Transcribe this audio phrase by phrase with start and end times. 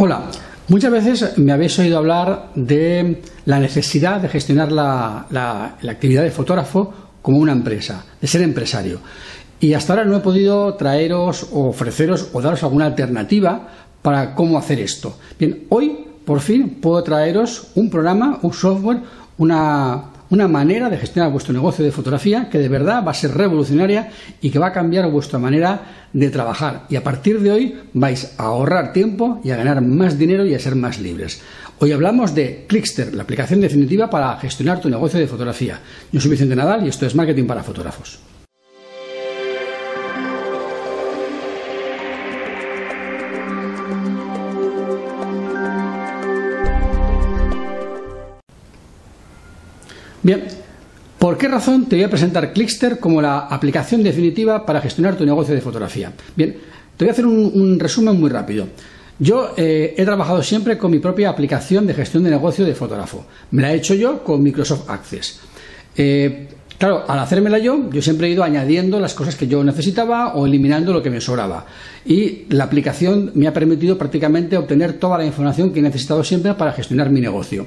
[0.00, 0.22] Hola,
[0.68, 6.30] muchas veces me habéis oído hablar de la necesidad de gestionar la, la, actividad de
[6.30, 9.00] fotógrafo como una empresa, de ser empresario.
[9.58, 14.56] Y hasta ahora no he podido traeros o ofreceros o daros alguna alternativa para cómo
[14.56, 15.18] hacer esto.
[15.36, 19.00] Bien, hoy por fin puedo traeros un programa, un software,
[19.36, 23.34] una, una manera de gestionar vuestro negocio de fotografía que de verdad va a ser
[23.34, 24.10] revolucionaria
[24.40, 26.86] y que va a cambiar vuestra manera de trabajar.
[26.88, 30.54] Y a partir de hoy vais a ahorrar tiempo y a ganar más dinero y
[30.54, 31.40] a ser más libres.
[31.80, 35.78] Hoy hablamos de Clickster, la aplicación definitiva para gestionar tu negocio de fotografía.
[36.10, 38.18] Yo soy Vicente Nadal y esto es Marketing para Fotógrafos.
[50.28, 50.44] Bien,
[51.18, 55.24] ¿por qué razón te voy a presentar Clickster como la aplicación definitiva para gestionar tu
[55.24, 56.12] negocio de fotografía?
[56.36, 56.54] Bien,
[56.98, 58.68] te voy a hacer un, resumen muy rápido.
[59.18, 63.24] Yo eh, he trabajado siempre con mi propia aplicación de gestión de negocio de fotógrafo.
[63.52, 65.40] Me la he hecho yo con Microsoft Access.
[65.96, 70.34] Eh, claro, al hacérmela yo, yo siempre he ido añadiendo las cosas que yo necesitaba
[70.34, 71.64] o eliminando lo que me sobraba.
[72.04, 76.52] Y la aplicación me ha permitido prácticamente obtener toda la información que he necesitado siempre
[76.52, 77.66] para gestionar mi negocio.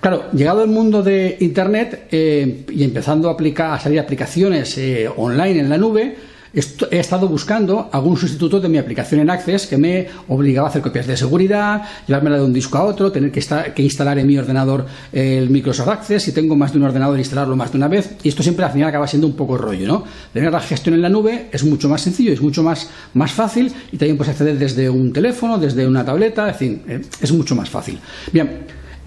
[0.00, 5.08] Claro, llegado el mundo de Internet eh, y empezando a, aplicar, a salir aplicaciones eh,
[5.16, 6.16] online en la nube,
[6.54, 10.82] he estado buscando algún sustituto de mi aplicación en Access que me obligaba a hacer
[10.82, 13.42] copias de seguridad, llevármela de un disco a otro, tener que,
[13.74, 17.54] que instalar en mi ordenador el Microsoft Access, si tengo más de un ordenador instalarlo
[17.56, 20.04] más de una vez, y esto siempre al final acaba siendo un poco rollo, ¿no?
[20.32, 23.72] Tener la gestión en la nube es mucho más sencillo, es mucho más, más fácil
[23.92, 27.54] y también puedes acceder desde un teléfono, desde una tableta, en fin, eh, es mucho
[27.54, 27.98] más fácil.
[28.32, 28.48] Bien,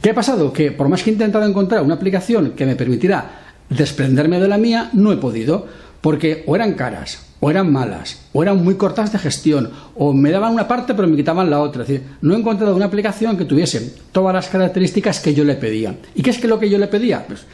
[0.01, 0.51] ¿Qué ha pasado?
[0.51, 4.57] Que por más que he intentado encontrar una aplicación que me permitiera desprenderme de la
[4.57, 5.67] mía, no he podido,
[6.01, 10.31] porque o eran caras, o eran malas, o eran muy cortas de gestión, o me
[10.31, 11.83] daban una parte pero me quitaban la otra.
[11.83, 15.55] Es decir, no he encontrado una aplicación que tuviese todas las características que yo le
[15.55, 15.95] pedía.
[16.15, 17.23] ¿Y qué es que lo que yo le pedía?
[17.27, 17.45] Pues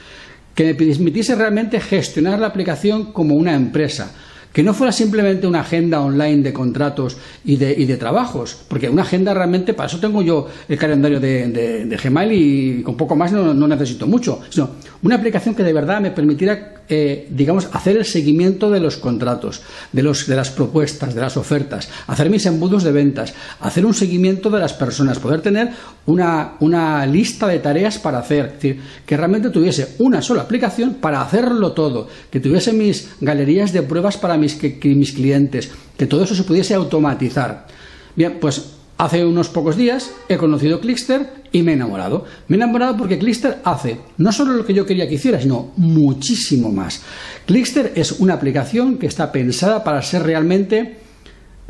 [0.55, 4.11] que me permitiese realmente gestionar la aplicación como una empresa
[4.53, 9.33] que no fuera simplemente una agenda online de contratos y de, trabajos, porque una agenda
[9.33, 13.67] realmente, para eso tengo yo el calendario de, de, y con poco más no, no,
[13.67, 14.71] necesito mucho, sino
[15.03, 19.61] una aplicación que de verdad me permitiera, eh, digamos, hacer el seguimiento de los contratos,
[19.91, 23.93] de, los, de las propuestas, de las ofertas, hacer mis embudos de ventas, hacer un
[23.93, 25.69] seguimiento de las personas, poder tener
[26.05, 30.95] una, una lista de tareas para hacer, es decir, que realmente tuviese una sola aplicación
[30.95, 36.07] para hacerlo todo, que tuviese mis galerías de pruebas para mis mis, mis clientes, que
[36.07, 37.67] todo eso se pudiese automatizar.
[38.15, 42.25] Bien, pues hace unos pocos días he conocido Clickster y me he enamorado.
[42.47, 45.71] Me he enamorado porque Clickster hace no solo lo que yo quería que hiciera, sino
[45.77, 47.01] muchísimo más.
[47.45, 51.07] Clickster es una aplicación que está pensada para ser realmente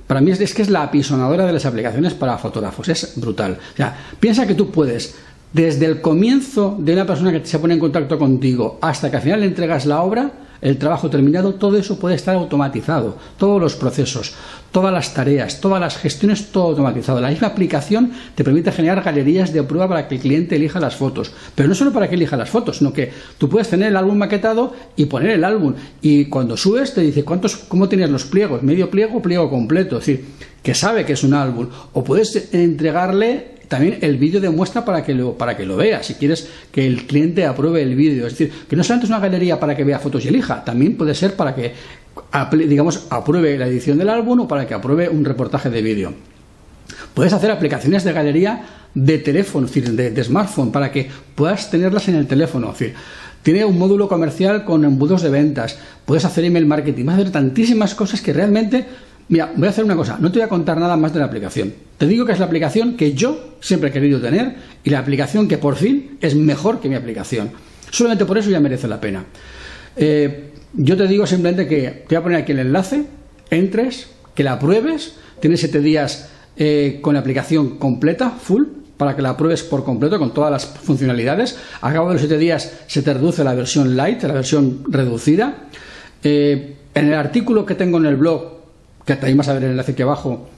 [0.07, 3.57] para mí es, que es la apisonadora de las aplicaciones para fotógrafos, es brutal.
[3.73, 5.15] O sea, piensa que tú puedes,
[5.51, 9.21] desde el comienzo de una persona que se pone en contacto contigo hasta que al
[9.21, 10.31] final le entregas la obra,
[10.61, 14.33] el trabajo terminado, todo eso puede estar automatizado, todos los procesos,
[14.71, 17.21] todas las tareas, todas las gestiones, todo automatizado.
[17.21, 20.95] La misma aplicación te permite generar galerías de prueba para que el cliente elija las
[20.95, 23.97] fotos, pero no solo para que elija las fotos, sino que tú puedes tener el
[23.97, 25.73] álbum maquetado y poner el álbum.
[26.01, 30.05] Y cuando subes te dice cuántos, cómo tienes los pliegos, medio pliego, pliego completo, es
[30.05, 30.25] decir,
[30.63, 31.67] que sabe que es un álbum.
[31.93, 36.03] O puedes entregarle también el vídeo de muestra para que lo, para que lo vea,
[36.03, 38.27] si quieres que el cliente apruebe el vídeo.
[38.27, 40.95] Es decir, que no solamente es una galería para que vea fotos y elija, también
[40.95, 41.73] puede ser para que,
[42.67, 46.13] digamos, apruebe la edición del álbum o para que apruebe un reportaje de vídeo.
[47.13, 48.63] Puedes hacer aplicaciones de galería
[48.93, 52.71] de teléfono, es decir, de, smartphone, para que puedas tenerlas en el teléfono.
[52.71, 52.95] Es decir,
[53.43, 57.95] tiene un módulo comercial con embudos de ventas, puedes hacer email marketing, puedes hacer tantísimas
[57.95, 58.85] cosas que realmente
[59.29, 61.25] Mira, voy a hacer una cosa, no te voy a contar nada más de la
[61.25, 61.73] aplicación.
[61.97, 65.47] Te digo que es la aplicación que yo siempre he querido tener y la aplicación
[65.47, 67.51] que por fin es mejor que mi aplicación.
[67.89, 69.25] Solamente por eso ya merece la pena.
[69.95, 73.05] Eh, yo te digo simplemente que te voy a poner aquí el enlace,
[73.49, 78.63] entres, que la pruebes, tienes siete días eh, con la aplicación completa, full,
[78.95, 81.57] para que la pruebes por completo con todas las funcionalidades.
[81.81, 85.67] A cabo de los siete días se te reduce la versión light, la versión reducida.
[86.23, 88.56] Eh, en el artículo que tengo en el blog
[89.07, 90.49] que también vas a ver el enlace aquí abajo,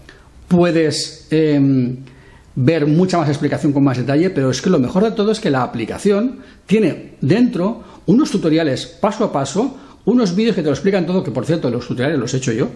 [0.48, 1.98] puedes em,
[2.56, 5.40] ver mucha más explicación con más detalle, pero es que lo mejor de todo es
[5.40, 10.74] que la aplicación tiene dentro unos tutoriales paso a paso, unos vídeos que te lo
[10.74, 12.70] explican todo, que por cierto los tutoriales los he hecho yo.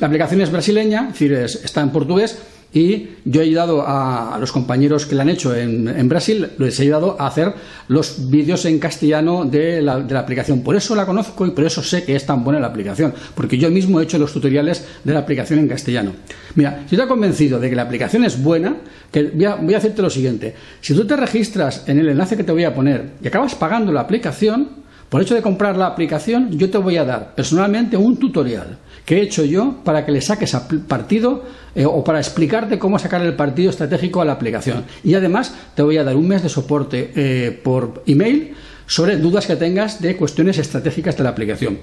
[0.00, 2.38] La aplicación es brasileña, está en portugués,
[2.72, 6.82] y yo he ayudado a, los compañeros que la han hecho en, Brasil, les he
[6.82, 7.54] ayudado a hacer
[7.88, 10.62] los vídeos en castellano de la, de la, aplicación.
[10.62, 13.56] Por eso la conozco y por eso sé que es tan buena la aplicación, porque
[13.56, 16.12] yo mismo he hecho los tutoriales de la aplicación en castellano.
[16.54, 18.76] Mira, si te he convencido de que la aplicación es buena,
[19.10, 20.54] que voy a, voy a hacerte lo siguiente.
[20.80, 23.92] Si tú te registras en el enlace que te voy a poner y acabas pagando
[23.92, 28.18] la aplicación, por hecho de comprar la aplicación, yo te voy a dar personalmente un
[28.18, 30.54] tutorial que he hecho yo para que le saques
[30.86, 31.44] partido
[31.74, 34.84] eh, o para explicarte cómo sacar el partido estratégico a la aplicación.
[35.02, 38.54] Y además te voy a dar un mes de soporte eh, por email
[38.86, 41.78] sobre dudas que tengas de cuestiones estratégicas de la aplicación.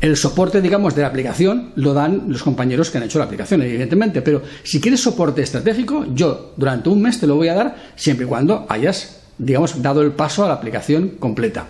[0.00, 3.62] El soporte, digamos, de la aplicación lo dan los compañeros que han hecho la aplicación,
[3.62, 7.76] evidentemente, pero si quieres soporte estratégico, yo durante un mes te lo voy a dar
[7.96, 11.66] siempre y cuando hayas, digamos, dado el paso a la aplicación completa.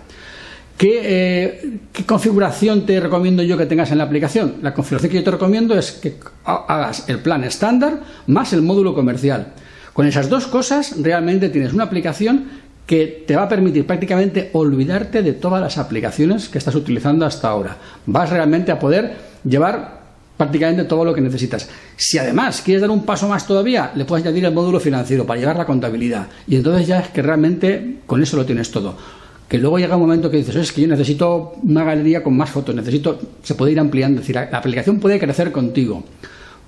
[0.83, 4.55] Eh, ¿Qué, configuración te recomiendo yo que tengas en la aplicación?
[4.61, 8.95] La configuración que yo te recomiendo es que hagas el plan estándar más el módulo
[8.95, 9.53] comercial.
[9.93, 12.45] Con esas dos cosas realmente tienes una aplicación
[12.87, 17.49] que te va a permitir prácticamente olvidarte de todas las aplicaciones que estás utilizando hasta
[17.49, 17.77] ahora.
[18.05, 19.13] Vas realmente a poder
[19.43, 20.01] llevar
[20.35, 21.69] prácticamente todo lo que necesitas.
[21.95, 25.39] Si además quieres dar un paso más todavía, le puedes añadir el módulo financiero para
[25.39, 26.27] llevar la contabilidad.
[26.47, 29.20] Y entonces ya es que realmente con eso lo tienes todo
[29.51, 32.49] que luego llega un momento que dices, es que yo necesito una galería con más
[32.49, 36.05] fotos, necesito, se puede ir ampliando, es decir, la, aplicación puede crecer contigo.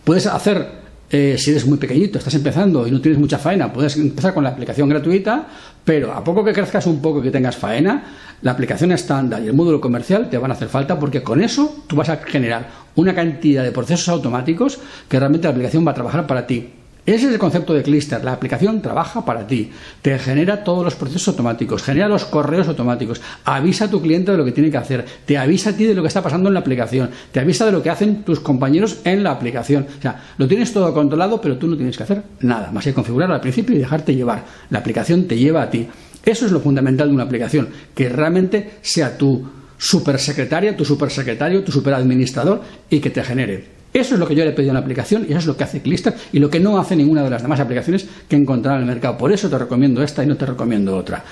[0.03, 0.67] Puedes hacer,
[1.09, 4.43] eh, si eres muy pequeñito, estás empezando y no tienes mucha faena, puedes empezar con
[4.43, 5.47] la aplicación gratuita,
[5.85, 8.03] pero a poco que crezcas un poco y que tengas faena,
[8.41, 11.85] la aplicación estándar y el módulo comercial te van a hacer falta porque con eso
[11.87, 14.77] tú vas a generar una cantidad de procesos automáticos
[15.07, 16.82] que realmente la aplicación va a trabajar para ti.
[17.05, 18.23] Ese es el concepto de Clister.
[18.23, 19.71] La aplicación trabaja para ti,
[20.01, 24.37] te genera todos los procesos automáticos, genera los correos automáticos, avisa a tu cliente de
[24.37, 26.53] lo que tiene que hacer, te avisa a ti de lo que está pasando en
[26.53, 29.85] la aplicación, te avisa de lo que hacen tus compañeros en la aplicación.
[29.99, 32.93] O sea, lo tienes todo controlado, pero tú no tienes que hacer nada, más que
[32.93, 34.45] configurarlo al principio y dejarte llevar.
[34.69, 35.89] La aplicación te lleva a ti.
[36.23, 39.45] Eso es lo fundamental de una aplicación, que realmente sea tu
[39.77, 44.51] supersecretaria, tu supersecretario, tu superadministrador y que te genere eso es lo que yo le
[44.51, 46.59] he pedido en la aplicación y eso es lo que hace Clister y lo que
[46.59, 49.17] no hace ninguna de las demás aplicaciones que he encontrado en el mercado.
[49.17, 51.23] Por eso te recomiendo esta y no te recomiendo otra.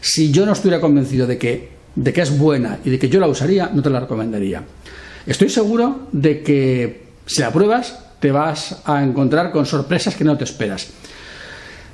[0.00, 3.20] Si yo no estuviera convencido de que, de que es buena y de que yo
[3.20, 4.62] la usaría, no te la recomendaría.
[5.26, 10.36] Estoy seguro de que si la pruebas te vas a encontrar con sorpresas que no
[10.36, 10.88] te esperas.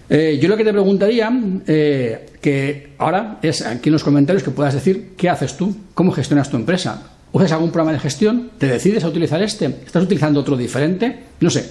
[0.09, 1.31] Eh, yo lo que te preguntaría,
[1.67, 6.13] eh, que ahora es aquí en los comentarios que puedas decir qué haces tú, cómo
[6.13, 8.51] gestionas tu empresa, ¿Usas algún programa de gestión?
[8.59, 9.67] ¿Te decides a utilizar este?
[9.67, 11.25] ¿Estás utilizando otro diferente?
[11.41, 11.71] No sé.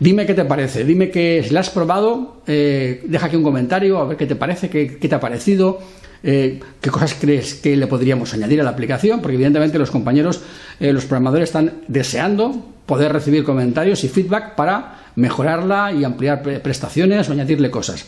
[0.00, 3.98] Dime qué te parece, dime que si lo has probado, eh, deja aquí un comentario,
[3.98, 5.80] a ver qué te parece, qué, te ha parecido,
[6.22, 10.40] eh, qué cosas crees que le podríamos añadir a la aplicación, porque evidentemente los compañeros,
[10.78, 17.28] eh, los programadores están deseando poder recibir comentarios y feedback para mejorarla y ampliar prestaciones
[17.28, 18.06] o añadirle cosas.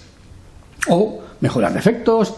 [0.88, 2.34] O mejorar defectos,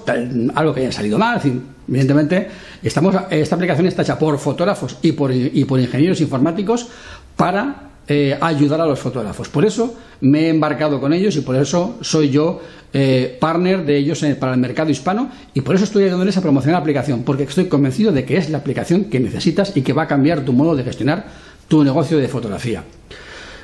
[0.55, 1.41] algo que haya salido mal,
[1.89, 2.49] evidentemente
[2.83, 6.89] estamos, esta aplicación está hecha por fotógrafos y por, y por ingenieros informáticos
[7.37, 9.49] para eh, ayudar a los fotógrafos.
[9.49, 12.61] Por eso me he embarcado con ellos y por eso soy yo
[12.93, 16.75] eh, partner de ellos para el mercado hispano y por eso estoy ayudándoles a promocionar
[16.75, 20.03] la aplicación, porque estoy convencido de que es la aplicación que necesitas y que va
[20.03, 21.27] a cambiar tu modo de gestionar
[21.69, 22.83] tu negocio de fotografía.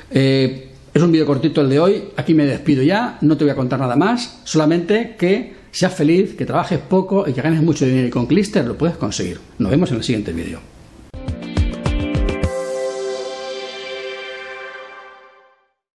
[0.09, 0.68] Eh,
[0.99, 3.55] es un vídeo cortito el de hoy, aquí me despido ya, no te voy a
[3.55, 8.07] contar nada más, solamente que seas feliz, que trabajes poco y que ganes mucho dinero
[8.07, 9.39] y con Clister lo puedes conseguir.
[9.59, 10.59] Nos vemos en el siguiente vídeo.